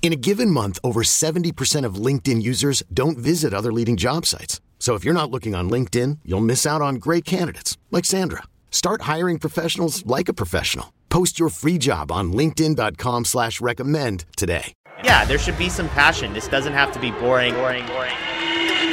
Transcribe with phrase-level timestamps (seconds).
[0.00, 4.62] In a given month, over 70% of LinkedIn users don't visit other leading job sites.
[4.78, 8.44] So if you're not looking on LinkedIn, you'll miss out on great candidates like Sandra.
[8.70, 10.94] Start hiring professionals like a professional.
[11.10, 14.72] Post your free job on LinkedIn.com slash recommend today.
[15.04, 16.32] Yeah, there should be some passion.
[16.32, 18.16] This doesn't have to be boring, boring, boring.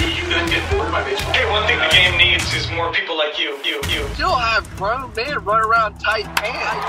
[0.05, 1.33] You bored by baseball.
[1.33, 4.07] Hey, one thing the game needs is more people like you, you, you.
[4.13, 6.85] Still have grown men run around tight pants.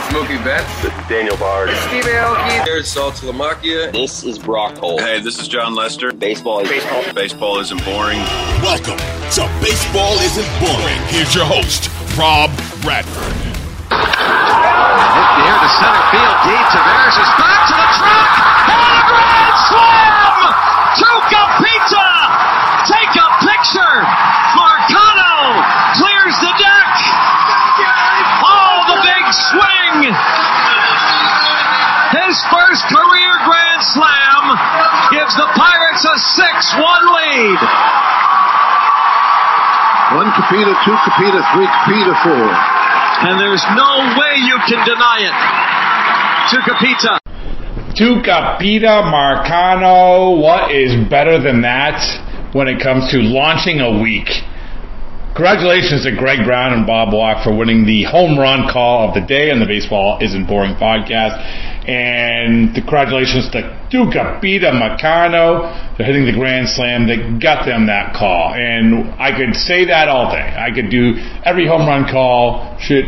[0.00, 1.08] It's Mookie Betts.
[1.10, 1.68] Daniel Bard.
[1.88, 2.64] Steve Aoki.
[2.64, 3.92] There's Saltalamacchia.
[3.92, 5.00] This is Brock Holt.
[5.00, 6.10] Hey, this is Jon Lester.
[6.10, 7.04] Baseball is baseball.
[7.12, 8.18] Baseball isn't boring.
[8.64, 8.96] Welcome
[9.36, 10.98] to Baseball Isn't Boring.
[11.08, 12.48] Here's your host, Rob
[12.80, 13.36] Bradford.
[13.92, 16.64] Hit the air to center field deep.
[16.72, 17.57] Tavares is back
[23.88, 24.04] picture!
[24.56, 25.64] Marcano
[25.96, 26.92] clears the deck!
[28.44, 29.96] Oh, the big swing!
[32.08, 34.44] His first career grand slam
[35.12, 36.84] gives the Pirates a 6-1
[37.16, 37.60] lead.
[40.16, 42.48] One Capita, two Capita, three Capita, four.
[43.28, 45.36] And there's no way you can deny it.
[46.50, 47.20] Two Capita.
[47.94, 50.40] Tucupita Marcano.
[50.40, 54.28] What is better than that when it comes to launching a week?
[55.38, 59.20] Congratulations to Greg Brown and Bob Walk for winning the home run call of the
[59.20, 61.38] day on the Baseball Isn't Boring podcast.
[61.86, 68.54] And congratulations to Tucupita Marcano for hitting the grand slam that got them that call.
[68.54, 70.42] And I could say that all day.
[70.58, 73.06] I could do every home run call should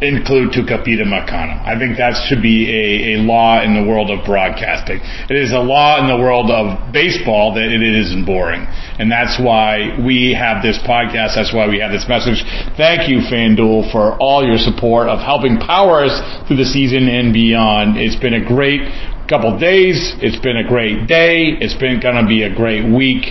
[0.00, 1.58] include Tucupita Marcano.
[1.66, 5.00] I think that should be a, a law in the world of broadcasting.
[5.02, 8.62] It is a law in the world of baseball that it isn't boring.
[8.98, 11.34] And that's why we have this podcast.
[11.34, 12.46] That's why we have this message.
[12.76, 16.14] Thank you, FanDuel, for all your support of helping power us
[16.46, 17.98] through the season and beyond.
[17.98, 18.86] It's been a great
[19.28, 20.14] couple days.
[20.22, 21.58] It's been a great day.
[21.58, 23.26] It's been going to be a great week.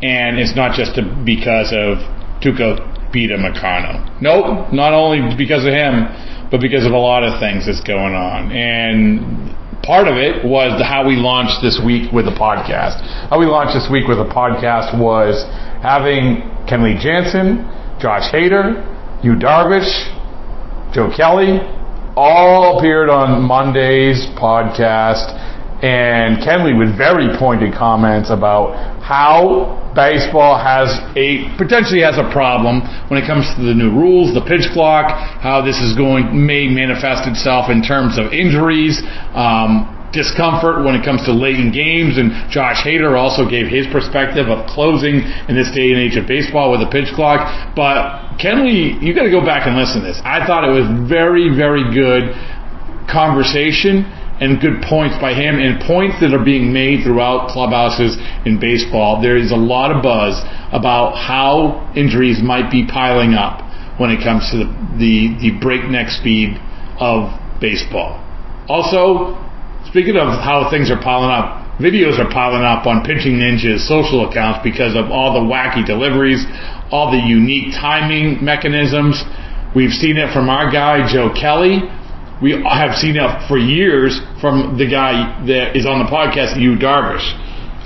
[0.00, 0.94] And it's not just
[1.26, 1.98] because of
[3.12, 4.20] Tucupita Marcano.
[4.20, 6.06] Nope, not only because of him,
[6.50, 8.52] but because of a lot of things that's going on.
[8.52, 13.00] And part of it was how we launched this week with the podcast.
[13.28, 15.44] How we launched this week with the podcast was
[15.82, 17.64] having Kenley Jansen,
[18.00, 18.84] Josh Hader,
[19.24, 19.90] Yu Darvish,
[20.92, 21.60] Joe Kelly,
[22.16, 25.47] all appeared on Monday's podcast.
[25.78, 32.82] And Kenley with very pointed comments about how baseball has a potentially has a problem
[33.06, 35.06] when it comes to the new rules, the pitch clock,
[35.38, 38.98] how this is going may manifest itself in terms of injuries,
[39.38, 42.18] um, discomfort when it comes to late in games.
[42.18, 46.26] And Josh Hader also gave his perspective of closing in this day and age of
[46.26, 47.46] baseball with a pitch clock.
[47.78, 50.18] But Kenley, you got to go back and listen to this.
[50.26, 52.34] I thought it was very, very good
[53.06, 58.16] conversation and good points by him and points that are being made throughout clubhouses
[58.46, 59.20] in baseball.
[59.20, 60.38] There is a lot of buzz
[60.70, 63.66] about how injuries might be piling up
[63.98, 64.68] when it comes to the,
[64.98, 66.54] the, the breakneck speed
[67.00, 68.22] of baseball.
[68.68, 69.34] Also,
[69.90, 74.28] speaking of how things are piling up, videos are piling up on Pitching Ninja's social
[74.30, 76.46] accounts because of all the wacky deliveries,
[76.90, 79.22] all the unique timing mechanisms.
[79.74, 81.82] We've seen it from our guy, Joe Kelly,
[82.42, 86.78] we have seen it for years from the guy that is on the podcast, Yu
[86.78, 87.26] Darvish.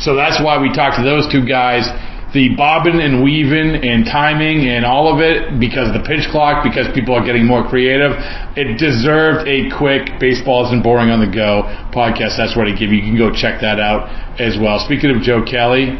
[0.00, 1.88] So that's why we talked to those two guys.
[2.32, 6.88] The bobbing and weaving and timing and all of it, because the pitch clock, because
[6.96, 8.16] people are getting more creative,
[8.56, 12.40] it deserved a quick baseball isn't boring on the go podcast.
[12.40, 13.04] That's what I give you.
[13.04, 14.08] You can go check that out
[14.40, 14.80] as well.
[14.80, 15.92] Speaking of Joe Kelly,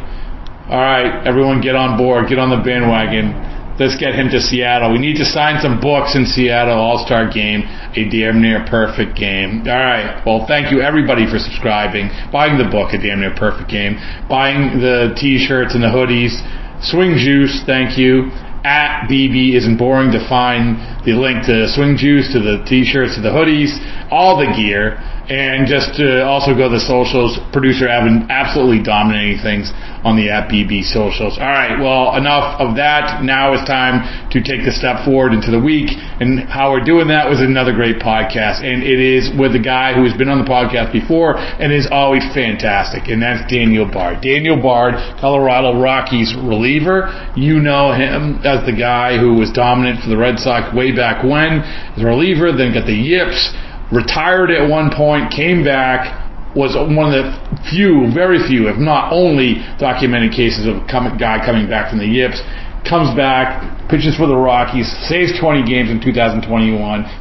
[0.73, 3.37] all right, everyone get on board, get on the bandwagon.
[3.79, 4.93] Let's get him to Seattle.
[4.93, 9.17] We need to sign some books in Seattle All Star Game, a damn near perfect
[9.17, 9.65] game.
[9.67, 10.23] All right.
[10.27, 13.97] Well, thank you everybody for subscribing, buying the book, a damn near perfect game,
[14.29, 16.37] buying the T-shirts and the hoodies.
[16.85, 18.31] Swing Juice, thank you.
[18.65, 23.21] at BB isn't boring to find the link to swing juice, to the t-shirts, to
[23.21, 23.75] the hoodies,
[24.11, 25.03] all the gear,
[25.33, 27.41] and just to also go to the socials.
[27.57, 29.73] Producer Evan absolutely dominating things
[30.05, 31.41] on the at BB socials.
[31.41, 33.25] All right, well, enough of that.
[33.25, 35.89] Now it's time to take the step forward into the week,
[36.21, 39.95] and how we're doing that was another great podcast, and it is with a guy
[39.95, 44.21] who has been on the podcast before and is always fantastic, and that's Daniel Bard.
[44.21, 47.09] Daniel Bard, Colorado Rockies reliever.
[47.37, 51.25] You know him as the guy who was dominant for the Red Sox way back
[51.25, 51.65] when
[51.97, 53.55] as a reliever, then got the yips,
[53.93, 56.19] retired at one point, came back,
[56.57, 57.29] was one of the
[57.69, 62.09] few, very few, if not only, documented cases of a guy coming back from the
[62.09, 62.41] yips.
[62.83, 66.43] Comes back, pitches for the Rockies, saves 20 games in 2021,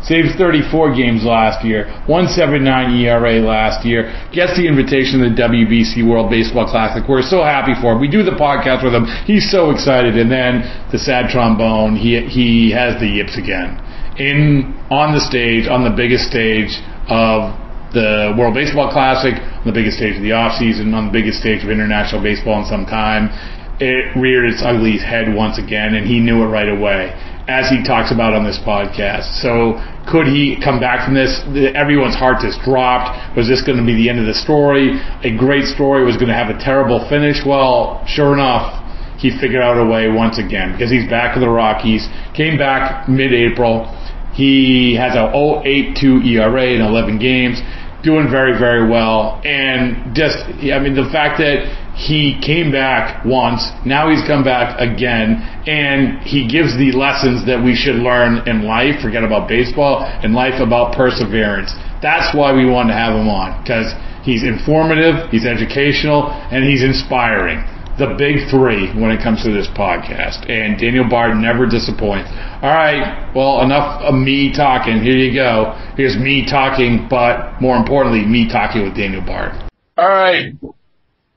[0.02, 2.66] saves 34 games last year, 179
[2.98, 7.06] ERA last year, gets the invitation to the WBC World Baseball Classic.
[7.08, 8.02] We're so happy for him.
[8.02, 9.06] We do the podcast with him.
[9.30, 10.18] He's so excited.
[10.18, 13.78] And then the sad trombone, he, he has the yips again.
[14.22, 16.78] In, on the stage, on the biggest stage
[17.10, 17.58] of
[17.90, 21.64] the World Baseball Classic, on the biggest stage of the offseason, on the biggest stage
[21.64, 23.34] of international baseball in some time
[23.82, 27.10] it reared its ugly head once again, and he knew it right away,
[27.50, 29.42] as he talks about on this podcast.
[29.42, 31.42] So, could he come back from this?
[31.74, 33.36] Everyone's heart just dropped.
[33.36, 35.02] Was this going to be the end of the story?
[35.26, 37.42] A great story was going to have a terrible finish?
[37.42, 38.78] Well, sure enough,
[39.18, 42.06] he figured out a way once again because he's back with the Rockies.
[42.38, 43.90] Came back mid-April.
[44.34, 47.62] He has a 0.82 ERA in 11 games
[48.04, 49.42] doing very, very well.
[49.46, 54.80] And just, I mean, the fact that he came back once, now he's come back
[54.80, 60.08] again, and he gives the lessons that we should learn in life, forget about baseball,
[60.24, 61.76] in life about perseverance.
[62.02, 63.94] That's why we wanted to have him on, because
[64.24, 67.62] he's informative, he's educational, and he's inspiring.
[68.00, 70.50] The big three when it comes to this podcast.
[70.50, 72.30] And Daniel Bard never disappoints.
[72.64, 75.04] All right, well, enough of me talking.
[75.04, 75.76] Here you go.
[75.98, 79.52] Here's me talking, but more importantly, me talking with Daniel Bard.
[79.98, 80.54] All right.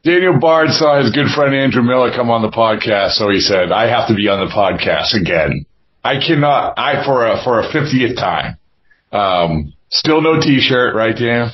[0.05, 3.73] Daniel Bard saw his good friend Andrew Miller come on the podcast, so he said,
[3.73, 5.65] "I have to be on the podcast again.
[6.05, 6.79] I cannot.
[6.79, 8.59] I for a for a fiftieth time.
[9.13, 11.51] Um, still no T-shirt, right, Dan?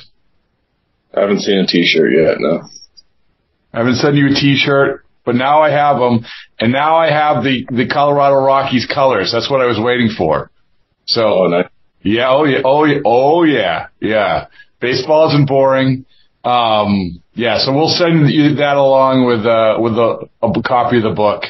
[1.15, 2.37] I haven't seen a T-shirt yet.
[2.39, 2.63] No.
[3.73, 6.25] I haven't sent you a T-shirt, but now I have them,
[6.59, 9.31] and now I have the the Colorado Rockies colors.
[9.31, 10.51] That's what I was waiting for.
[11.05, 11.67] So, oh, nice.
[12.01, 14.47] yeah, oh yeah, oh yeah, oh yeah, yeah.
[14.79, 16.05] Baseball isn't boring.
[16.43, 21.03] Um, yeah, so we'll send you that along with uh, with a, a copy of
[21.03, 21.43] the book,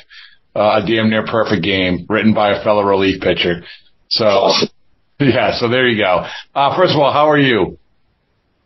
[0.55, 3.63] uh, a damn near perfect game, written by a fellow relief pitcher.
[4.09, 4.49] So,
[5.19, 6.25] yeah, so there you go.
[6.53, 7.77] Uh, first of all, how are you?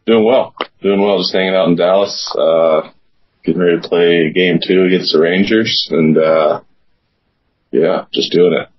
[0.07, 1.19] Doing well, doing well.
[1.19, 2.89] Just hanging out in Dallas, uh,
[3.45, 6.61] getting ready to play game two against the Rangers, and uh,
[7.71, 8.69] yeah, just doing it.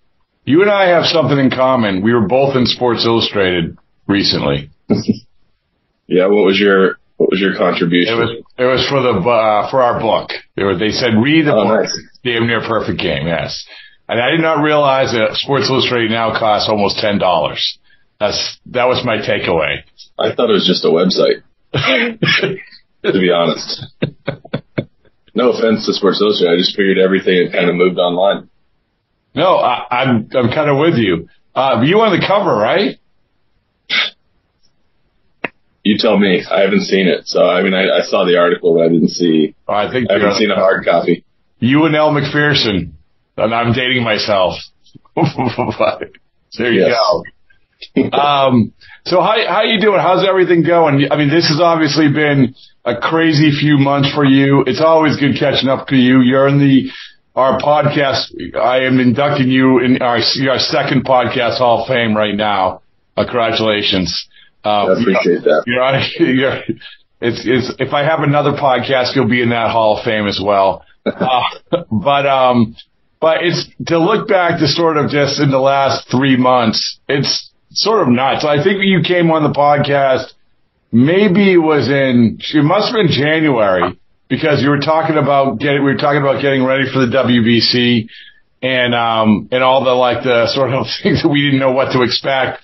[0.44, 2.02] You and I have something in common.
[2.02, 4.70] We were both in Sports Illustrated recently.
[6.06, 8.14] yeah, what was your what was your contribution?
[8.14, 10.30] It was it was for the uh, for our book.
[10.56, 12.02] Were, they said read the oh, book, nice.
[12.24, 13.26] damn near perfect game.
[13.26, 13.64] Yes,
[14.08, 17.78] and I did not realize that Sports Illustrated now costs almost ten dollars.
[18.20, 19.82] That's that was my takeaway.
[20.18, 21.42] I thought it was just a website.
[23.12, 23.84] to be honest,
[25.34, 28.48] no offense to Sports Illustrated, I just figured everything had kind of moved online.
[29.34, 31.28] No, I, I'm I'm kind of with you.
[31.54, 32.96] Uh, you on the cover, right?
[35.84, 36.42] You tell me.
[36.50, 37.26] I haven't seen it.
[37.28, 40.10] So, I mean, I, I saw the article, but I didn't see, oh, I think
[40.10, 41.24] I haven't seen a hard copy.
[41.60, 42.96] You and Elle Macpherson.
[43.36, 44.54] And I'm dating myself.
[46.58, 46.98] there you Yes.
[47.94, 48.10] go.
[48.18, 48.72] um,
[49.04, 50.00] so how, how you doing?
[50.00, 51.06] How's everything going?
[51.10, 52.54] I mean, this has obviously been
[52.86, 54.62] a crazy few months for you.
[54.66, 56.20] It's always good catching up to you.
[56.22, 56.88] You're in the,
[57.34, 58.32] our podcast.
[58.56, 62.82] I am inducting you in our, our second podcast Hall of Fame right now.
[63.16, 64.28] Uh, congratulations.
[64.64, 65.64] Um, I appreciate that.
[65.66, 66.02] You're, on-
[66.36, 66.58] you're,
[67.20, 70.40] it's, it's, if I have another podcast, you'll be in that Hall of Fame as
[70.42, 70.84] well.
[71.06, 71.42] Uh,
[71.88, 72.74] but, um,
[73.20, 77.48] but it's to look back to sort of just in the last three months, it's
[77.70, 78.44] sort of nuts.
[78.44, 80.32] I think you came on the podcast,
[80.92, 85.84] maybe it was in, it must have been January because you were talking about getting,
[85.84, 88.08] we were talking about getting ready for the WBC
[88.62, 91.92] and, um, and all the like the sort of things that we didn't know what
[91.92, 92.62] to expect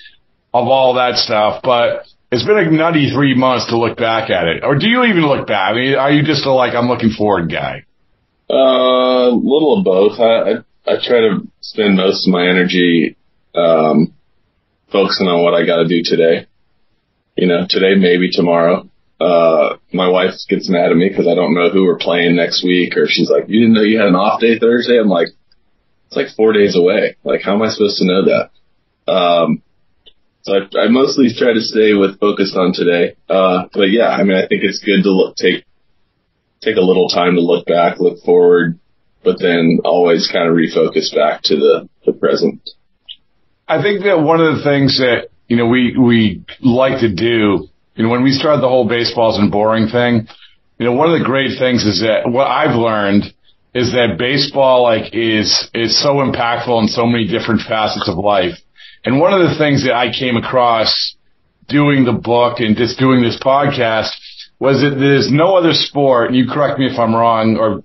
[0.55, 1.61] of all that stuff.
[1.63, 4.65] But it's been a nutty three months to look back at it.
[4.65, 5.73] Or do you even look back?
[5.73, 7.85] I mean, are you just a like, I'm looking forward guy?
[8.51, 10.19] Uh, a little of both.
[10.19, 13.17] I, I, I try to spend most of my energy,
[13.55, 14.15] um,
[14.91, 16.47] focusing on what I got to do today.
[17.37, 18.89] You know, today, maybe tomorrow.
[19.21, 22.65] Uh, my wife gets mad at me because I don't know who we're playing next
[22.65, 25.29] week, or she's like, "You didn't know you had an off day Thursday." I'm like,
[26.13, 27.17] it's like four days away.
[27.25, 28.51] Like, how am I supposed to know that?
[29.11, 29.63] Um,
[30.43, 33.17] so I, I mostly try to stay with focused on today.
[33.29, 35.65] Uh, but yeah, I mean, I think it's good to look, take,
[36.61, 38.79] take a little time to look back, look forward,
[39.25, 42.69] but then always kind of refocus back to the, the present.
[43.67, 47.69] I think that one of the things that, you know, we, we like to do,
[47.95, 50.27] you know, when we started the whole Baseball Isn't Boring thing,
[50.79, 53.25] you know, one of the great things is that what I've learned
[53.75, 58.55] is that baseball like is, is so impactful in so many different facets of life.
[59.05, 61.17] And one of the things that I came across
[61.69, 64.09] doing the book and just doing this podcast
[64.59, 67.85] was that there's no other sport, and you correct me if I'm wrong, or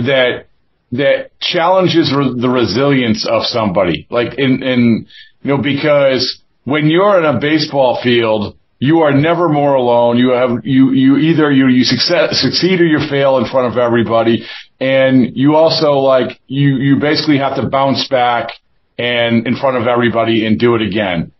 [0.00, 0.46] that
[0.92, 4.06] that challenges re- the resilience of somebody.
[4.08, 5.06] Like in, in,
[5.42, 10.18] you know, because when you're in a baseball field, you are never more alone.
[10.18, 13.78] You have, you, you either, you, you success, succeed or you fail in front of
[13.78, 14.46] everybody.
[14.80, 18.50] And you also like, you, you basically have to bounce back
[18.98, 21.32] and in front of everybody and do it again.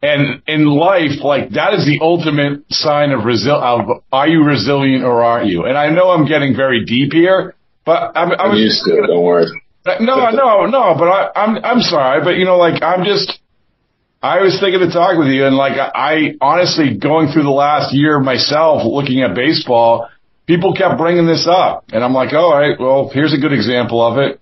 [0.00, 5.04] And in life, like that is the ultimate sign of resil, of are you resilient
[5.04, 5.64] or aren't you?
[5.64, 9.06] And I know I'm getting very deep here, but I'm, I'm used to it.
[9.08, 9.46] Don't worry.
[10.00, 10.94] No, no, no.
[10.96, 13.40] But I, I'm I'm sorry, but you know, like I'm just.
[14.22, 17.94] I was thinking to talk with you, and like I honestly going through the last
[17.94, 20.08] year myself, looking at baseball,
[20.46, 24.02] people kept bringing this up, and I'm like, all right, well, here's a good example
[24.04, 24.40] of it.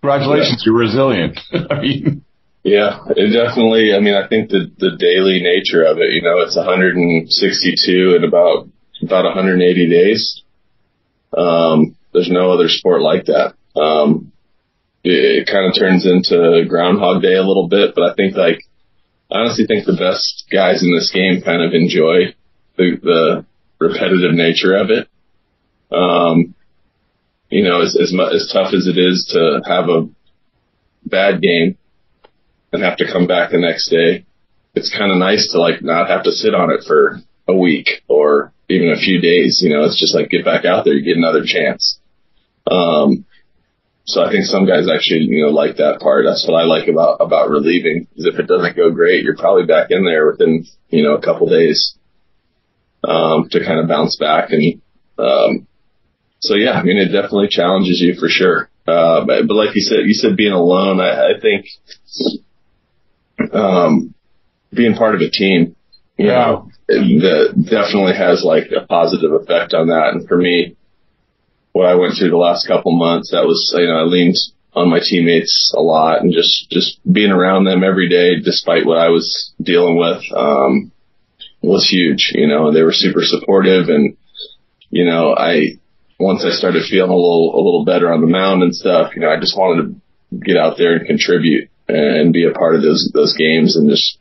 [0.00, 0.70] Congratulations, yeah.
[0.70, 1.38] you're resilient.
[1.70, 2.24] I mean.
[2.62, 3.94] Yeah, it definitely.
[3.94, 6.12] I mean, I think the the daily nature of it.
[6.12, 8.68] You know, it's 162 in about
[9.02, 10.42] about 180 days.
[11.36, 13.54] Um, there's no other sport like that.
[13.80, 14.32] Um,
[15.04, 18.60] it, it kind of turns into Groundhog Day a little bit, but I think like,
[19.30, 22.34] honestly think the best guys in this game kind of enjoy
[22.76, 23.46] the, the
[23.78, 25.08] repetitive nature of it.
[25.92, 26.54] Um,
[27.48, 30.08] you know, as, as much, as tough as it is to have a
[31.04, 31.76] bad game
[32.72, 34.24] and have to come back the next day,
[34.74, 38.02] it's kind of nice to like not have to sit on it for a week
[38.06, 39.60] or even a few days.
[39.62, 41.98] You know, it's just like get back out there, you get another chance.
[42.70, 43.24] Um,
[44.04, 46.24] so I think some guys actually, you know, like that part.
[46.24, 49.66] That's what I like about, about relieving is if it doesn't go great, you're probably
[49.66, 51.96] back in there within, you know, a couple days,
[53.04, 54.50] um, to kind of bounce back.
[54.50, 54.82] And,
[55.18, 55.66] um,
[56.40, 58.68] so yeah, I mean, it definitely challenges you for sure.
[58.86, 61.66] Uh, but, but like you said, you said being alone, I, I think,
[63.52, 64.14] um,
[64.72, 65.76] being part of a team,
[66.16, 66.34] you yeah.
[66.34, 70.10] know, that definitely has like a positive effect on that.
[70.12, 70.76] And for me,
[71.72, 74.36] what I went through the last couple months, that was, you know, I leaned
[74.72, 78.98] on my teammates a lot and just, just being around them every day, despite what
[78.98, 80.92] I was dealing with, um,
[81.62, 84.16] was huge, you know, they were super supportive and,
[84.90, 85.78] you know, I,
[86.18, 89.22] once I started feeling a little, a little better on the mound and stuff, you
[89.22, 92.82] know, I just wanted to get out there and contribute and be a part of
[92.82, 94.18] those, those games and just,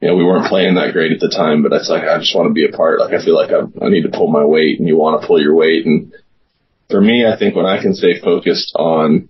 [0.00, 2.34] you know, we weren't playing that great at the time, but it's like, I just
[2.34, 2.98] want to be a part.
[2.98, 5.26] Like, I feel like I, I need to pull my weight and you want to
[5.26, 5.86] pull your weight.
[5.86, 6.12] And
[6.92, 9.28] for me, I think when I can stay focused on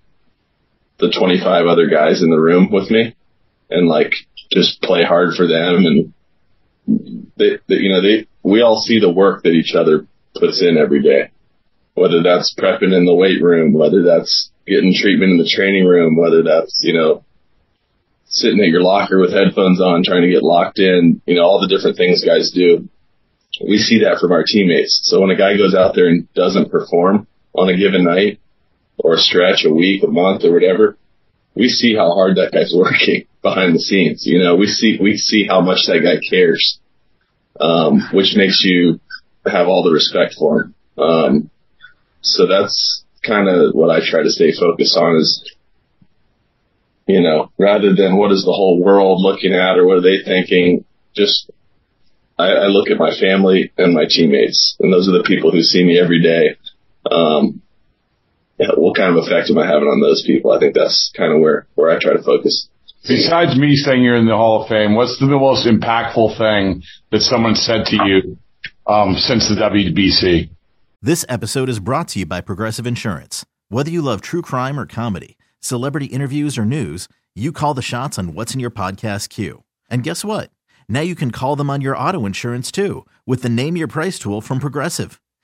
[0.99, 3.16] the 25 other guys in the room with me
[3.71, 4.12] and like
[4.52, 6.12] just play hard for them and
[7.37, 10.76] they, they you know, they, we all see the work that each other puts in
[10.76, 11.31] every day,
[11.95, 16.16] whether that's prepping in the weight room, whether that's getting treatment in the training room,
[16.16, 17.25] whether that's, you know,
[18.26, 21.61] sitting at your locker with headphones on, trying to get locked in, you know, all
[21.61, 22.88] the different things guys do.
[23.61, 25.00] We see that from our teammates.
[25.04, 28.40] So when a guy goes out there and doesn't perform on a given night
[28.99, 30.97] or a stretch, a week, a month or whatever,
[31.54, 34.26] we see how hard that guy's working behind the scenes.
[34.26, 36.78] You know, we see, we see how much that guy cares,
[37.61, 39.00] um, which makes you
[39.44, 40.75] have all the respect for him.
[40.99, 41.50] Um,
[42.21, 45.52] so that's kind of what I try to stay focused on is
[47.06, 50.23] you know, rather than what is the whole world looking at or what are they
[50.25, 51.50] thinking, just
[52.38, 55.62] I, I look at my family and my teammates, and those are the people who
[55.62, 56.56] see me every day.
[57.11, 57.62] Um,
[58.59, 60.52] yeah, what kind of effect am I having on those people?
[60.52, 62.68] I think that's kind of where, where I try to focus.
[63.06, 67.21] Besides me saying you're in the Hall of Fame, what's the most impactful thing that
[67.21, 68.38] someone said to you
[68.87, 70.50] um, since the WBC?
[71.00, 73.44] This episode is brought to you by Progressive Insurance.
[73.71, 78.18] Whether you love true crime or comedy, celebrity interviews or news, you call the shots
[78.18, 79.64] on what's in your podcast queue.
[79.90, 80.50] And guess what?
[80.88, 84.18] Now you can call them on your auto insurance too with the Name Your Price
[84.18, 85.22] tool from Progressive.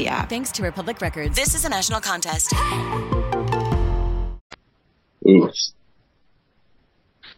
[0.00, 0.28] app.
[0.28, 1.36] Thanks to Republic Records.
[1.36, 2.52] This is a national contest.
[5.28, 5.50] Ooh.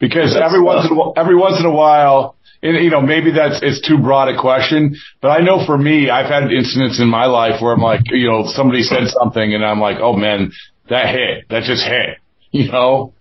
[0.00, 3.61] Because every once in a, every once in a while, and, you know, maybe that's
[3.62, 7.26] it's too broad a question, but I know for me, I've had incidents in my
[7.26, 10.52] life where I'm like, you know, somebody said something and I'm like, oh man,
[10.88, 12.18] that hit, that just hit,
[12.50, 13.12] you know.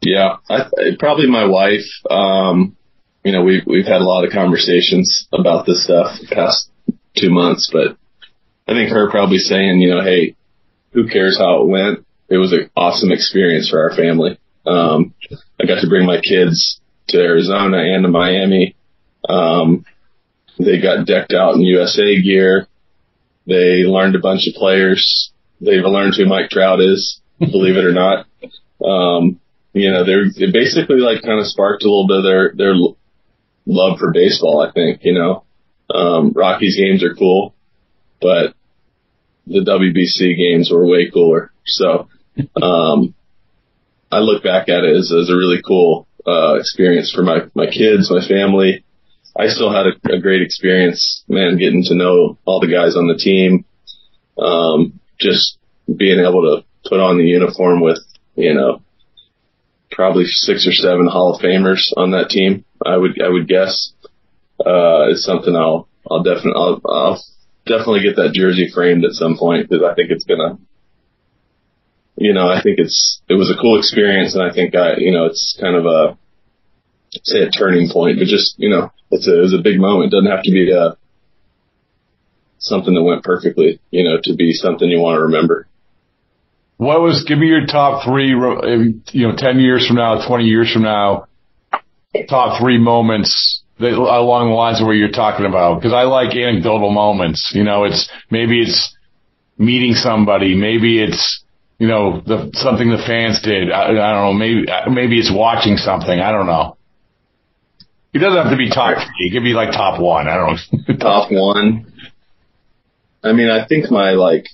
[0.00, 0.64] Yeah, I,
[0.98, 1.86] probably my wife.
[2.10, 2.76] Um,
[3.24, 6.70] you know, we've we've had a lot of conversations about this stuff the past
[7.16, 7.96] two months, but
[8.66, 10.36] I think her probably saying, you know, hey,
[10.92, 12.06] who cares how it went?
[12.28, 14.38] It was an awesome experience for our family.
[14.66, 15.14] Um,
[15.60, 18.74] I got to bring my kids to Arizona and to Miami.
[19.28, 19.84] Um,
[20.58, 22.66] they got decked out in USA gear.
[23.46, 25.30] They learned a bunch of players.
[25.60, 28.26] They've learned who Mike Trout is, believe it or not.
[28.82, 29.40] Um,
[29.72, 32.74] you know, they're, it basically like kind of sparked a little bit of their, their
[33.66, 35.44] love for baseball, I think, you know.
[35.94, 37.53] Um, Rockies games are cool,
[38.24, 38.54] but
[39.46, 41.52] the WBC games were way cooler.
[41.66, 42.08] So,
[42.60, 43.14] um,
[44.10, 47.66] I look back at it as, as a really cool, uh, experience for my, my
[47.66, 48.82] kids, my family.
[49.38, 53.08] I still had a, a great experience, man, getting to know all the guys on
[53.08, 53.66] the team.
[54.38, 55.58] Um, just
[55.94, 57.98] being able to put on the uniform with,
[58.36, 58.80] you know,
[59.90, 62.64] probably six or seven Hall of Famers on that team.
[62.84, 63.92] I would, I would guess,
[64.64, 67.22] uh, is something I'll, I'll definitely, I'll, I'll
[67.66, 70.58] definitely get that jersey framed at some point because I think it's gonna,
[72.16, 75.12] you know, I think it's, it was a cool experience and I think I, you
[75.12, 76.18] know, it's kind of a,
[77.22, 80.12] say a turning point, but just, you know, it's a, it was a big moment.
[80.12, 80.96] It doesn't have to be a,
[82.58, 85.66] something that went perfectly, you know, to be something you want to remember.
[86.76, 90.72] What was, give me your top three, you know, 10 years from now, 20 years
[90.72, 91.26] from now,
[92.28, 95.82] top three moments along the lines of what you're talking about.
[95.82, 97.52] Cause I like anecdotal moments.
[97.54, 98.96] You know, it's, maybe it's
[99.58, 100.54] meeting somebody.
[100.54, 101.44] Maybe it's,
[101.78, 103.72] you know, the, something the fans did.
[103.72, 104.32] I, I don't know.
[104.32, 106.20] Maybe, maybe it's watching something.
[106.20, 106.76] I don't know.
[108.12, 109.26] It doesn't have to be top three.
[109.26, 110.28] It could be like top one.
[110.28, 110.58] I don't
[110.88, 110.96] know.
[111.00, 111.92] top one.
[113.24, 114.46] I mean, I think my like,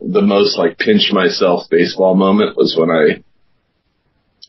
[0.00, 3.22] the most like pinch myself baseball moment was when I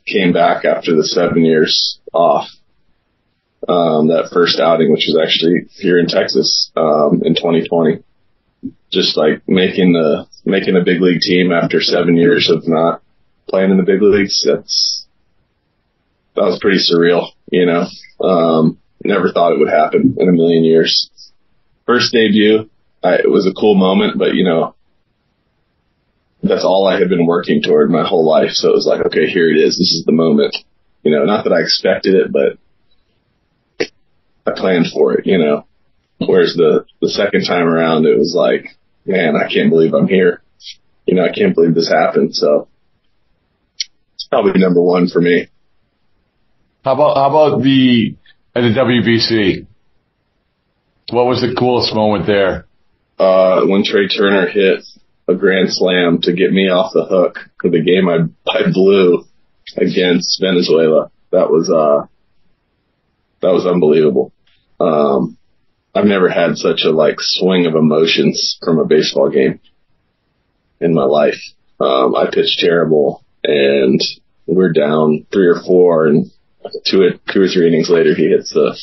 [0.05, 2.47] came back after the seven years off.
[3.67, 8.03] Um, that first outing, which was actually here in Texas, um, in 2020.
[8.91, 13.01] Just like making the, making a big league team after seven years of not
[13.47, 14.43] playing in the big leagues.
[14.45, 15.05] That's,
[16.35, 17.85] that was pretty surreal, you know.
[18.19, 21.09] Um, never thought it would happen in a million years.
[21.85, 22.69] First debut,
[23.03, 24.75] I, it was a cool moment, but you know,
[26.43, 28.51] that's all I had been working toward my whole life.
[28.51, 29.77] So it was like, okay, here it is.
[29.77, 30.55] This is the moment.
[31.03, 32.57] You know, not that I expected it, but
[34.45, 35.65] I planned for it, you know.
[36.17, 40.41] Whereas the, the second time around, it was like, man, I can't believe I'm here.
[41.05, 42.35] You know, I can't believe this happened.
[42.35, 42.67] So
[44.15, 45.47] it's probably number one for me.
[46.83, 48.15] How about, how about the,
[48.55, 49.67] at the WBC?
[51.11, 52.65] What was the coolest moment there?
[53.19, 54.83] Uh, when Trea Turner hit
[55.31, 59.25] a grand slam to get me off the hook for the game I, I blew
[59.77, 61.11] against Venezuela.
[61.31, 62.07] That was, uh,
[63.41, 64.33] that was unbelievable.
[64.79, 65.37] Um,
[65.93, 69.59] I've never had such a like swing of emotions from a baseball game
[70.79, 71.39] in my life.
[71.79, 74.01] Um, I pitched terrible and
[74.45, 76.31] we're down three or four and
[76.85, 78.77] two, two or three innings later he hits the,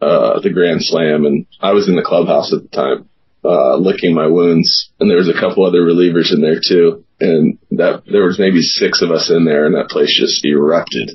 [0.00, 3.09] uh, the grand slam and I was in the clubhouse at the time
[3.44, 4.90] uh, licking my wounds.
[4.98, 7.04] And there was a couple other relievers in there too.
[7.20, 11.10] And that there was maybe six of us in there and that place just erupted.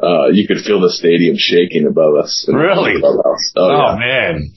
[0.00, 2.48] Uh, you could feel the stadium shaking above us.
[2.48, 2.94] Really?
[3.02, 3.96] Oh, oh yeah.
[3.98, 4.54] man.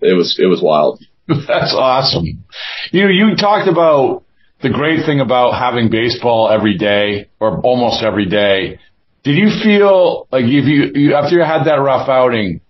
[0.00, 1.02] It was, it was wild.
[1.28, 2.44] That's awesome.
[2.92, 4.24] You you talked about
[4.62, 8.78] the great thing about having baseball every day or almost every day.
[9.22, 12.60] Did you feel like if you, you after you had that rough outing,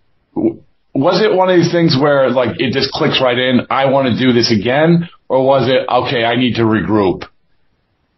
[0.95, 3.67] was it one of these things where like it just clicks right in?
[3.69, 6.25] I want to do this again, or was it okay?
[6.25, 7.25] I need to regroup.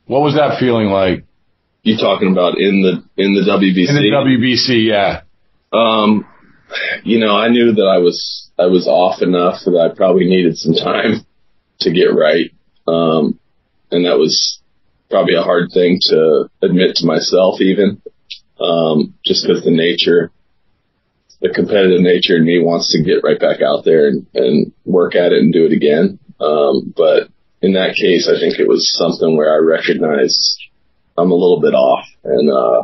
[0.07, 1.25] What was that feeling like?
[1.83, 3.89] You talking about in the in the WBC?
[3.89, 5.23] In the WBC, yeah.
[5.73, 6.27] Um,
[7.03, 10.59] you know, I knew that I was I was off enough that I probably needed
[10.59, 11.27] some time
[11.81, 12.51] to get right.
[12.87, 13.39] Um,
[13.91, 14.61] and that was
[15.11, 18.03] probably a hard thing to admit to myself even.
[18.61, 20.31] Um, just because the nature,
[21.41, 25.15] the competitive nature in me wants to get right back out there and, and work
[25.15, 26.19] at it and do it again.
[26.41, 27.29] Um, but
[27.61, 30.63] in that case, I think it was something where I recognized
[31.19, 32.83] I'm a little bit off and, uh,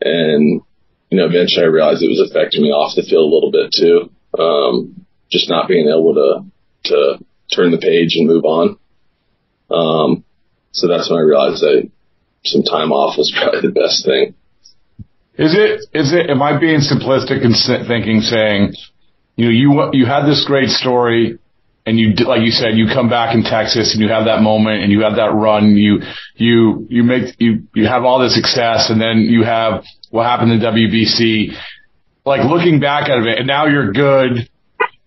[0.00, 0.62] and,
[1.10, 3.70] you know, eventually I realized it was affecting me off the field a little bit
[3.74, 4.10] too.
[4.38, 6.44] Um, just not being able to,
[6.90, 7.24] to
[7.54, 8.78] turn the page and move on.
[9.70, 10.24] Um,
[10.72, 11.90] so that's when I realized that
[12.44, 14.34] some time off was probably the best thing.
[15.38, 17.54] Is it, is it, am I being simplistic in
[17.86, 18.74] thinking, saying,
[19.36, 21.38] you know, you, you had this great story
[21.86, 24.82] and you, like you said, you come back in Texas and you have that moment
[24.82, 26.00] and you have that run, you,
[26.36, 30.52] you, you make, you, you have all this success and then you have what happened
[30.52, 31.56] in WBC.
[32.26, 34.50] Like looking back at it and now you're good.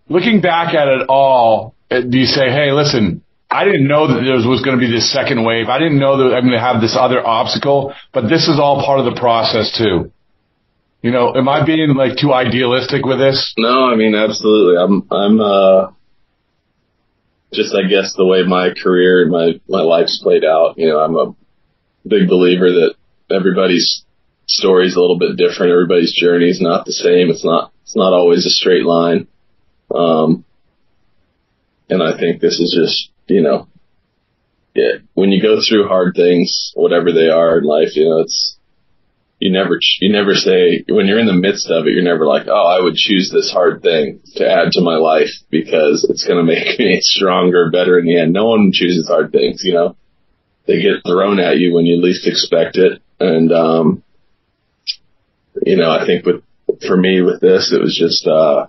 [0.10, 4.22] Looking back at it all, eh, do you say, hey, listen, I didn't know that
[4.22, 5.70] there was going to be this second wave.
[5.70, 8.84] I didn't know that I'm going to have this other obstacle, but this is all
[8.84, 10.12] part of the process too.
[11.06, 13.54] You know, am I being like too idealistic with this?
[13.60, 14.82] No, I mean, absolutely.
[14.82, 15.92] I'm, I'm, uh,
[17.54, 20.98] just, I guess the way my career and my, my life's played out, you know,
[20.98, 21.36] I'm a
[22.10, 22.96] big believer that
[23.30, 24.04] everybody's
[24.48, 25.74] story is a little bit different.
[25.74, 27.30] Everybody's journey is not the same.
[27.30, 29.28] It's not, it's not always a straight line.
[29.94, 30.44] Um,
[31.88, 33.68] and I think this is just, you know,
[34.74, 38.55] yeah, when you go through hard things, whatever they are in life, you know, it's,
[39.40, 42.48] you never, you never say, when you're in the midst of it, you're never like,
[42.48, 46.38] oh, I would choose this hard thing to add to my life because it's going
[46.46, 48.34] to make me stronger, better in the end.
[48.34, 49.96] No one chooses hard things, you know,
[50.68, 53.02] they get thrown at you when you least expect it.
[53.20, 54.04] And, um,
[55.64, 56.44] you know, I think with,
[56.88, 58.68] for me with this, it was just, uh,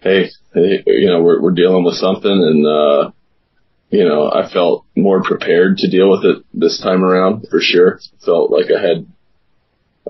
[0.00, 3.10] hey, hey, you know, we're, we're dealing with something and, uh,
[3.90, 8.00] you know, I felt more prepared to deal with it this time around for sure.
[8.24, 9.06] Felt like I had,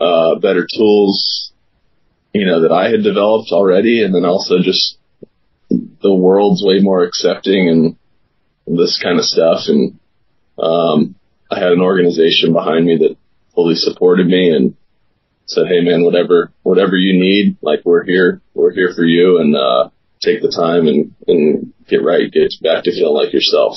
[0.01, 1.53] uh, better tools,
[2.33, 4.03] you know, that I had developed already.
[4.03, 4.99] And then also just
[5.71, 9.69] the world's way more accepting and this kind of stuff.
[9.69, 9.99] And,
[10.59, 11.15] um,
[11.51, 13.17] I had an organization behind me that
[13.55, 14.75] fully supported me and
[15.47, 19.39] said, Hey man, whatever, whatever you need, like we're here, we're here for you.
[19.39, 23.77] And, uh, take the time and, and get right, get back to feeling like yourself.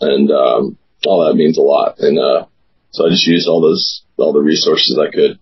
[0.00, 1.98] And, um, all that means a lot.
[1.98, 2.46] And, uh,
[2.90, 5.38] so I just used all those, all the resources I could.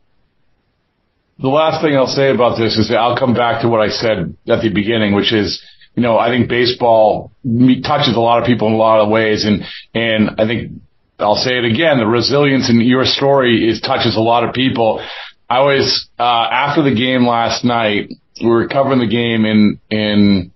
[1.39, 4.37] The last thing I'll say about this is I'll come back to what I said
[4.49, 5.63] at the beginning, which is,
[5.97, 9.45] you know, I think baseball touches a lot of people in a lot of ways.
[9.45, 9.63] And,
[9.95, 10.73] and I think
[11.19, 15.05] I'll say it again, the resilience in your story is touches a lot of people.
[15.49, 20.53] I was, uh, after the game last night, we were covering the game in, in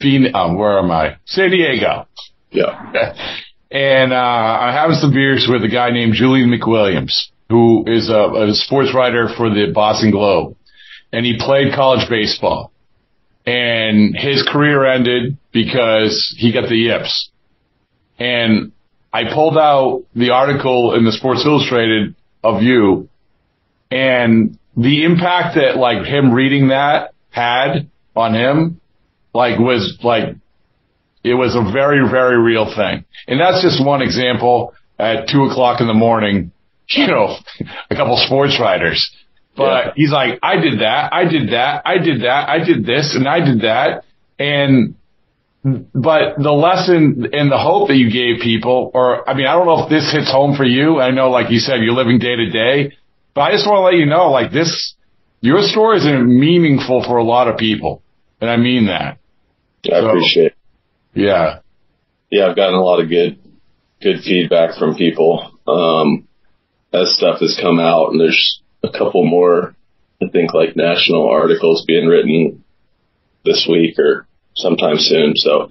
[0.00, 1.16] Phoenix, uh, where am I?
[1.24, 2.06] San Diego.
[2.50, 3.14] Yeah.
[3.70, 8.48] and, uh, I'm having some beers with a guy named Julian McWilliams, who is a,
[8.48, 10.56] a sports writer for the Boston Globe.
[11.12, 12.72] And he played college baseball.
[13.44, 17.30] And his career ended because he got the yips.
[18.18, 18.72] And
[19.12, 23.08] I pulled out the article in the Sports Illustrated of you
[23.90, 28.80] and the impact that like him reading that had on him,
[29.34, 30.36] like was like,
[31.24, 33.04] it was a very, very real thing.
[33.26, 36.52] And that's just one example at two o'clock in the morning,
[36.88, 37.36] you know,
[37.90, 39.16] a couple sports writers.
[39.56, 39.92] But yeah.
[39.96, 43.28] he's like, I did that, I did that, I did that, I did this, and
[43.28, 44.04] I did that.
[44.38, 44.94] And,
[45.62, 49.66] but the lesson and the hope that you gave people, or, I mean, I don't
[49.66, 51.00] know if this hits home for you.
[51.00, 52.96] I know, like you said, you're living day to day,
[53.34, 54.94] but I just want to let you know, like this,
[55.42, 58.00] your story is meaningful for a lot of people.
[58.40, 59.18] And I mean that.
[59.84, 60.56] I so, appreciate it.
[61.14, 61.58] Yeah.
[62.30, 63.38] Yeah, I've gotten a lot of good,
[64.00, 65.50] good feedback from people.
[65.66, 66.28] Um,
[66.92, 69.74] as stuff has come out and there's a couple more,
[70.22, 72.62] I think like national articles being written
[73.44, 75.32] this week or sometime soon.
[75.36, 75.68] So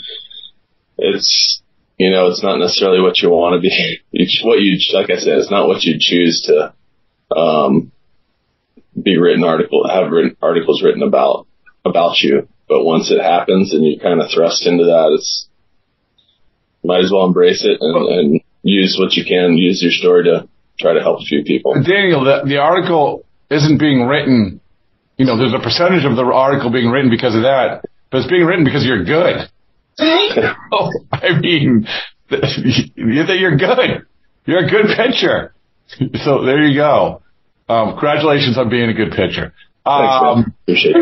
[0.98, 1.62] it's,
[1.98, 4.00] you know, it's not necessarily what you want to be.
[4.12, 6.74] It's what you, like I said, it's not what you choose to,
[7.34, 7.94] um,
[9.04, 11.48] be written article, have written articles written about,
[11.86, 12.48] about you.
[12.68, 15.48] but once it happens and you kind of thrust into that, it's
[16.84, 20.48] might as well embrace it and, and use what you can, use your story to
[20.80, 21.74] try to help a few people.
[21.84, 24.62] Daniel, the, the article isn't being written.
[25.18, 28.30] You know, there's a percentage of the article being written because of that, but it's
[28.30, 29.48] being written because you're good.
[30.72, 31.88] oh, I mean,
[32.30, 34.06] that you're good.
[34.46, 35.54] You're a good pitcher.
[36.24, 37.22] So there you go.
[37.72, 39.54] Um, congratulations on being a good pitcher.
[39.86, 40.94] Um, Thanks, Appreciate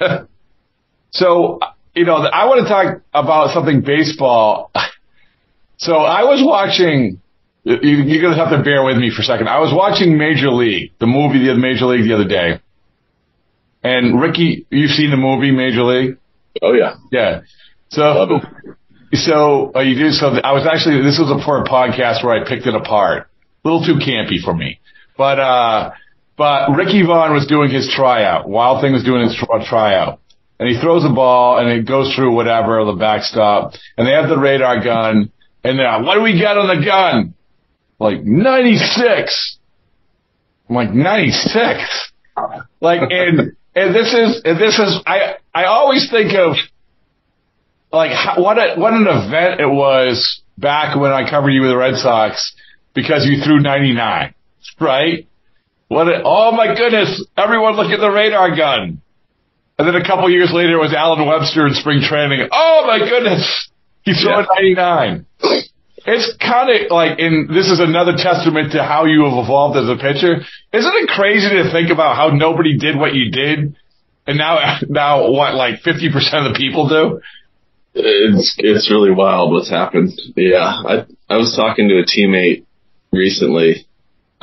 [0.00, 0.28] that.
[1.10, 1.60] so,
[1.94, 4.72] you know, I want to talk about something baseball.
[5.76, 7.20] So I was watching,
[7.62, 9.48] you're going to have to bear with me for a second.
[9.48, 12.60] I was watching Major League, the movie, the Major League the other day.
[13.84, 16.18] And Ricky, you've seen the movie Major League?
[16.62, 16.96] Oh yeah.
[17.12, 17.42] Yeah.
[17.90, 18.40] So,
[19.12, 20.10] so uh, you do.
[20.10, 23.28] So I was actually this was a poor podcast where I picked it apart.
[23.64, 24.80] A little too campy for me,
[25.16, 25.92] but uh,
[26.36, 28.48] but Ricky Vaughn was doing his tryout.
[28.48, 29.36] Wild Thing was doing his
[29.68, 30.20] tryout,
[30.58, 34.28] and he throws a ball and it goes through whatever the backstop, and they have
[34.28, 35.30] the radar gun,
[35.62, 37.34] and they're like, what do we got on the gun?
[37.98, 39.58] Like ninety six.
[40.68, 42.10] I'm like ninety six.
[42.80, 46.56] Like and and this is and this is I I always think of
[47.92, 51.76] like what a, what an event it was back when I covered you with the
[51.76, 52.54] Red Sox
[52.94, 54.34] because you threw 99,
[54.80, 55.26] right?
[55.88, 56.08] What?
[56.08, 57.24] A, oh my goodness!
[57.36, 59.00] Everyone look at the radar gun.
[59.76, 62.48] And then a couple years later, it was Allen Webster in spring training.
[62.50, 63.70] Oh my goodness!
[64.02, 64.76] He's throwing yeah.
[64.76, 65.26] 99.
[66.06, 69.88] It's kind of like, and this is another testament to how you have evolved as
[69.88, 70.44] a pitcher.
[70.72, 73.76] Isn't it crazy to think about how nobody did what you did,
[74.26, 76.12] and now, now what, like 50%
[76.46, 77.20] of the people do?
[77.94, 80.20] It's it's really wild what's happened.
[80.34, 82.64] Yeah, I I was talking to a teammate
[83.12, 83.86] recently,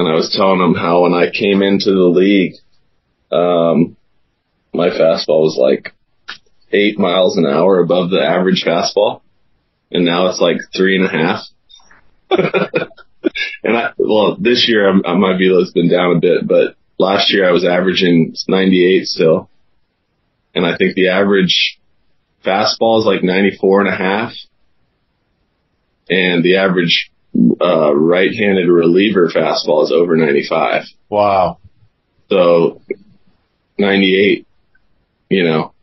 [0.02, 2.56] and I was telling him how when I came into the league,
[3.32, 3.96] um,
[4.74, 5.94] my fastball was like
[6.72, 9.22] eight miles an hour above the average fastball,
[9.92, 11.44] and now it's like three and a half.
[13.64, 17.48] and I well this year I'm, my velo's been down a bit, but last year
[17.48, 19.50] I was averaging 98 still,
[20.56, 21.80] and I think the average
[22.44, 24.34] fastball is like 94 and a half.
[26.10, 27.12] And the average,
[27.62, 30.84] uh, right-handed reliever fastball is over 95.
[31.10, 31.60] Wow.
[32.30, 32.82] So
[33.77, 34.47] 98,
[35.30, 35.73] you know,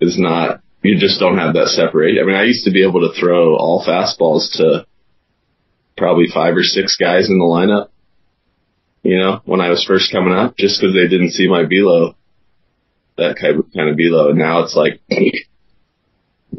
[0.00, 2.18] is not, you just don't have that separate.
[2.20, 4.86] I mean, I used to be able to throw all fastballs to
[5.96, 7.88] probably five or six guys in the lineup,
[9.02, 12.14] you know, when I was first coming up, just because they didn't see my velo,
[13.16, 14.32] that kind of, kind of velo.
[14.32, 15.00] Now it's like,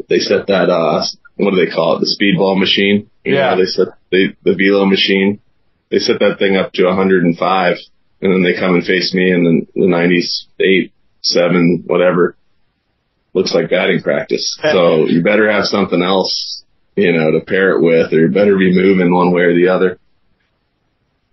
[0.07, 1.03] they set that uh
[1.38, 1.99] what do they call it?
[2.01, 3.09] The speedball machine.
[3.23, 3.51] You yeah.
[3.51, 5.39] Know, they set the the velo machine.
[5.89, 7.77] They set that thing up to 105,
[8.21, 12.35] and then they come and face me in the, the 90s, eight, seven, whatever.
[13.33, 14.59] Looks like batting practice.
[14.71, 16.63] So you better have something else,
[16.95, 19.69] you know, to pair it with, or you better be moving one way or the
[19.69, 19.99] other.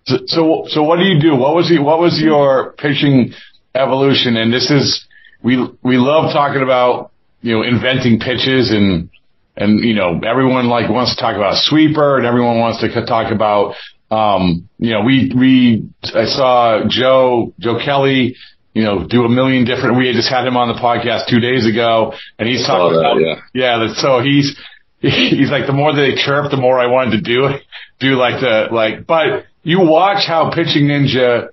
[0.05, 1.35] So, so, so what do you do?
[1.35, 3.33] What was the, what was your pitching
[3.75, 4.37] evolution?
[4.37, 5.05] And this is,
[5.43, 9.09] we, we love talking about you know, inventing pitches and,
[9.55, 13.31] and, you know, everyone like wants to talk about sweeper and everyone wants to talk
[13.31, 13.75] about,
[14.09, 18.35] um, you know, we, we, I saw Joe, Joe Kelly,
[18.73, 21.65] you know, do a million different, we just had him on the podcast two days
[21.65, 23.17] ago and he's talking that, about,
[23.53, 23.77] yeah.
[23.79, 24.55] yeah, so he's,
[24.99, 27.63] he's like, the more they chirp, the more I wanted to do it,
[27.99, 31.49] do like the, like, but you watch how pitching ninja,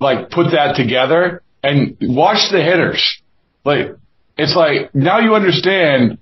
[0.00, 3.20] like put that together and watch the hitters.
[3.64, 3.96] Like
[4.38, 6.18] it's like now you understand.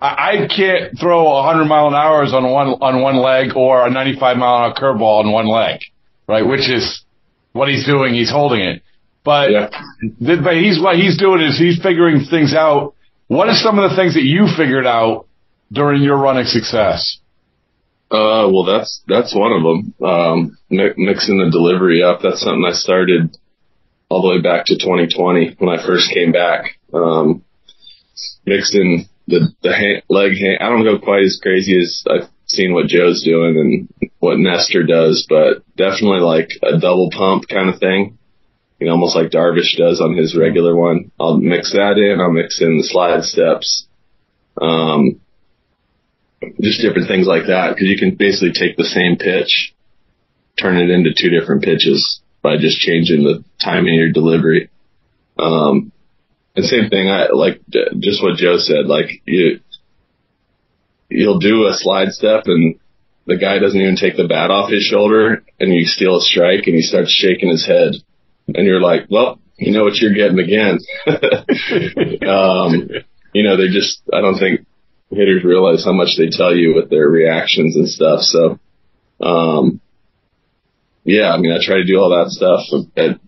[0.00, 3.90] I, I can't throw 100 mile an hour on one on one leg or a
[3.90, 5.80] 95 mile an hour curveball on one leg,
[6.26, 6.44] right?
[6.44, 7.04] Which is
[7.52, 8.14] what he's doing.
[8.14, 8.82] He's holding it,
[9.22, 9.68] but yeah.
[10.18, 12.94] but he's what he's doing is he's figuring things out.
[13.28, 15.26] What are some of the things that you figured out
[15.70, 17.18] during your running success?
[18.10, 19.94] Uh, well, that's that's one of them.
[20.06, 22.20] Um, mixing the delivery up.
[22.22, 23.36] That's something I started
[24.12, 26.76] all the way back to 2020 when I first came back.
[26.92, 27.42] Um,
[28.44, 32.74] mixing the, the hand, leg hand, I don't go quite as crazy as I've seen
[32.74, 37.80] what Joe's doing and what Nestor does, but definitely like a double pump kind of
[37.80, 38.18] thing.
[38.78, 41.10] You know, almost like Darvish does on his regular one.
[41.18, 42.20] I'll mix that in.
[42.20, 43.86] I'll mix in the slide steps.
[44.60, 45.20] Um,
[46.60, 49.72] just different things like that because you can basically take the same pitch,
[50.60, 54.70] turn it into two different pitches by just changing the timing of your delivery.
[55.38, 55.92] Um,
[56.54, 57.60] and same thing, I like
[57.98, 59.60] just what Joe said, like you,
[61.08, 62.78] you'll do a slide step and
[63.26, 66.66] the guy doesn't even take the bat off his shoulder and you steal a strike
[66.66, 67.92] and he starts shaking his head
[68.48, 70.78] and you're like, well, you know what you're getting again.
[72.28, 72.90] um,
[73.32, 74.66] you know, they just, I don't think
[75.10, 78.22] hitters realize how much they tell you with their reactions and stuff.
[78.22, 78.58] So,
[79.20, 79.80] um,
[81.04, 82.60] yeah, I mean, I try to do all that stuff.
[82.96, 83.20] I'm,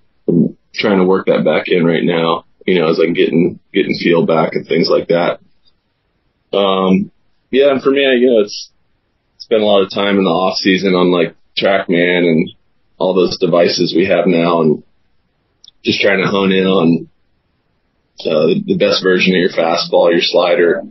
[0.74, 4.26] trying to work that back in right now, you know, as I'm getting, getting feel
[4.26, 5.38] back and things like that.
[6.56, 7.12] Um,
[7.50, 8.70] yeah, and for me, you know, it's
[9.38, 12.50] spent a lot of time in the off season on like TrackMan and
[12.98, 14.82] all those devices we have now and
[15.84, 17.08] just trying to hone in on
[18.20, 20.82] uh, the best version of your fastball, your slider.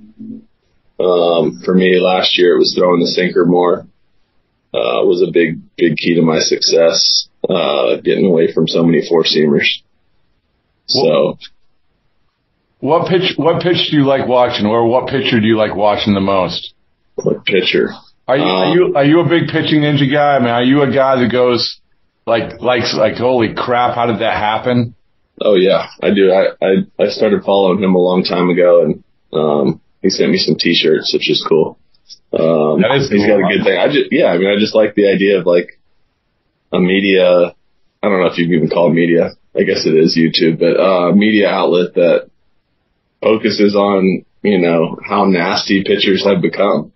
[1.00, 3.88] Um, for me last year, it was throwing the sinker more.
[4.74, 9.08] Uh, was a big, big key to my success, uh, getting away from so many
[9.08, 9.68] four seamers.
[10.88, 11.38] So.
[12.80, 16.16] What pitch, what pitch do you like watching or what pitcher do you like watching
[16.16, 16.74] the most?
[17.16, 17.90] What pitcher?
[18.28, 20.38] Are you, um, are you, are you a big pitching ninja guy?
[20.38, 21.80] I mean, are you a guy that goes
[22.26, 24.96] like, likes, like, holy crap, how did that happen?
[25.40, 26.32] Oh yeah, I do.
[26.32, 30.40] I, I, I started following him a long time ago and, um, he sent me
[30.40, 31.78] some t-shirts, which is cool.
[32.32, 33.78] Um, that is he's got a good thing.
[33.78, 35.80] I just, yeah, I mean, I just like the idea of like
[36.72, 37.56] a media,
[38.02, 39.32] I don't know if you can even call it media.
[39.56, 42.30] I guess it is YouTube, but, uh, media outlet that
[43.22, 46.92] focuses on, you know, how nasty pitchers have become,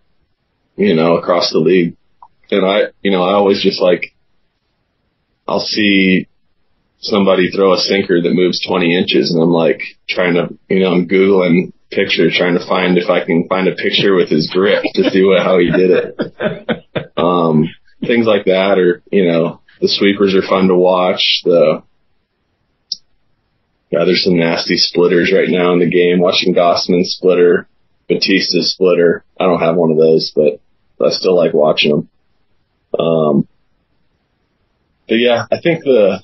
[0.76, 1.96] you know, across the league.
[2.50, 4.16] And I, you know, I always just like,
[5.48, 6.28] I'll see
[7.00, 10.92] somebody throw a sinker that moves 20 inches and I'm like trying to, you know,
[10.94, 14.84] I'm Googling picture, trying to find if I can find a picture with his grip
[14.95, 16.84] to see what, how he did it.
[17.17, 17.67] Um,
[18.06, 21.41] things like that or, you know, the sweepers are fun to watch.
[21.43, 21.82] The,
[23.89, 26.19] yeah, there's some nasty splitters right now in the game.
[26.19, 27.67] Watching Gausman splitter,
[28.08, 29.26] Bautista splitter.
[29.39, 30.62] I don't have one of those, but
[31.04, 32.10] I still like watching them.
[33.00, 33.47] Um,
[35.08, 36.21] but yeah, I think the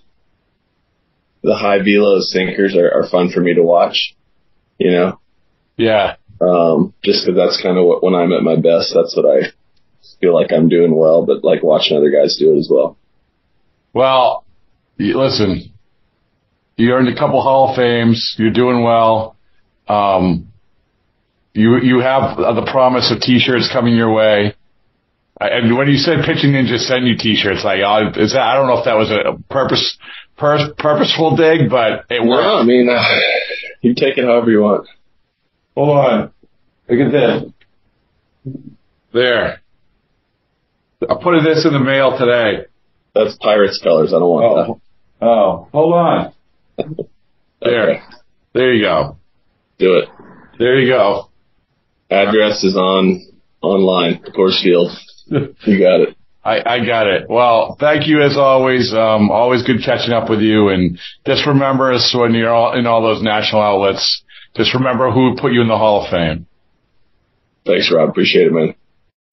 [1.42, 4.16] the high velo sinkers are, are fun for me to watch.
[4.78, 5.20] You know.
[5.78, 6.16] Yeah.
[6.42, 9.52] Um, just because that's kind of what when I'm at my best, that's what I
[10.20, 11.26] feel like I'm doing well.
[11.26, 12.98] But like watching other guys do it as well.
[13.94, 14.46] Well,
[14.98, 15.72] listen,
[16.76, 18.36] you earned a couple Hall of Fames.
[18.38, 19.36] You're doing well.
[19.88, 20.52] Um,
[21.54, 24.56] you you have the promise of T-shirts coming your way.
[25.40, 28.68] And when you said pitching ninja send you T-shirts, like uh, is that I don't
[28.68, 29.98] know if that was a purpose
[30.38, 32.44] pur- purposeful dig, but it worked.
[32.44, 33.04] No, I mean uh,
[33.82, 34.88] you take it however you want.
[35.76, 36.32] Hold on,
[36.90, 38.54] look at this.
[39.14, 39.62] There,
[41.10, 42.66] I put this in the mail today.
[43.14, 44.14] That's Pirates colors.
[44.14, 44.80] I don't want oh.
[45.20, 45.26] that.
[45.26, 46.34] Oh, hold on.
[47.62, 47.92] There.
[47.92, 48.02] Okay.
[48.54, 49.18] There you go.
[49.80, 50.10] Do it.
[50.60, 51.30] There you go.
[52.10, 53.26] Address is on
[53.62, 54.92] online, Coors Field.
[55.28, 56.18] you got it.
[56.44, 57.30] I, I got it.
[57.30, 58.94] Well, thank you as always.
[58.94, 60.70] Um, always good catching up with you.
[60.70, 64.24] And just remember us when you're all in all those national outlets.
[64.56, 66.46] Just remember who put you in the Hall of Fame.
[67.66, 68.10] Thanks, Rob.
[68.10, 68.76] Appreciate it, man.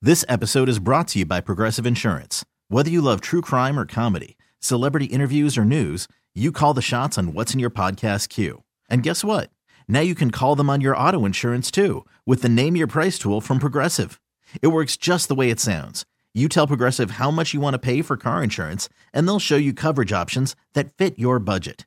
[0.00, 2.44] This episode is brought to you by Progressive Insurance.
[2.68, 7.18] Whether you love true crime or comedy, celebrity interviews or news, you call the shots
[7.18, 8.62] on what's in your podcast queue.
[8.88, 9.50] And guess what?
[9.88, 13.18] Now you can call them on your auto insurance too with the Name Your Price
[13.18, 14.20] tool from Progressive.
[14.62, 16.06] It works just the way it sounds.
[16.32, 19.56] You tell Progressive how much you want to pay for car insurance, and they'll show
[19.56, 21.86] you coverage options that fit your budget.